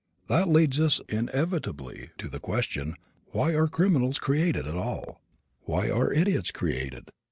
[0.25, 2.95] That leads us inevitably to the question,
[3.33, 5.21] Why are criminals created at all?
[5.65, 7.11] Why are idiots created?